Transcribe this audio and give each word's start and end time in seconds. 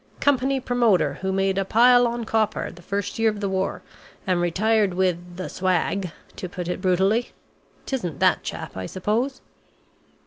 Company 0.19 0.59
promoter 0.59 1.19
who 1.21 1.31
made 1.31 1.59
a 1.59 1.63
pile 1.63 2.07
on 2.07 2.25
copper, 2.25 2.71
the 2.71 2.81
first 2.81 3.19
year 3.19 3.29
of 3.29 3.39
the 3.39 3.47
war, 3.47 3.83
and 4.25 4.41
retired 4.41 4.95
with 4.95 5.35
'the 5.37 5.47
swag' 5.47 6.11
to 6.37 6.49
put 6.49 6.67
it 6.67 6.81
brutally. 6.81 7.33
'Tisn't 7.85 8.17
that 8.19 8.41
chap 8.41 8.75
I 8.75 8.87
suppose?" 8.87 9.41